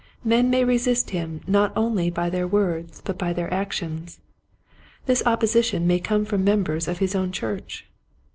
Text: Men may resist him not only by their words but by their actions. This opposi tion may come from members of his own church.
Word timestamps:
Men 0.23 0.49
may 0.49 0.63
resist 0.63 1.11
him 1.11 1.41
not 1.45 1.71
only 1.75 2.09
by 2.09 2.31
their 2.31 2.47
words 2.47 3.03
but 3.05 3.19
by 3.19 3.33
their 3.33 3.53
actions. 3.53 4.19
This 5.05 5.21
opposi 5.27 5.63
tion 5.63 5.85
may 5.85 5.99
come 5.99 6.25
from 6.25 6.43
members 6.43 6.87
of 6.87 6.97
his 6.97 7.13
own 7.13 7.31
church. 7.31 7.85